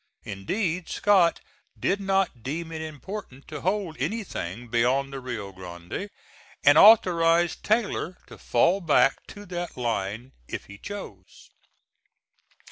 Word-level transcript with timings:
Indeed 0.23 0.89
Scott 0.89 1.41
did 1.79 2.01
not 2.01 2.41
deem 2.41 2.71
it 2.71 2.81
important 2.81 3.47
to 3.49 3.61
hold 3.61 3.97
anything 3.99 4.67
beyond 4.67 5.13
the 5.13 5.19
Rio 5.19 5.51
Grande, 5.51 6.09
and 6.63 6.75
authorized 6.75 7.63
Taylor 7.63 8.17
to 8.25 8.39
fall 8.39 8.81
back 8.81 9.17
to 9.27 9.45
that 9.45 9.77
line 9.77 10.31
if 10.47 10.65
he 10.65 10.79
chose. 10.79 11.51